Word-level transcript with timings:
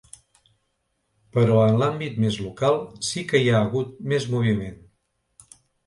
Però 1.35 1.59
en 1.67 1.77
l’àmbit 1.83 2.17
més 2.25 2.39
local, 2.47 2.81
sí 3.11 3.27
que 3.31 3.45
hi 3.45 3.53
ha 3.55 3.63
hagut 3.69 3.97
més 4.15 4.31
moviment. 4.37 4.85